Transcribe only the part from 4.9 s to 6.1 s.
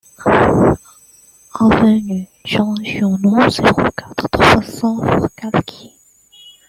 Forcalquier